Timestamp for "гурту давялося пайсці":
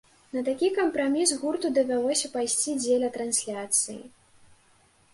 1.43-2.77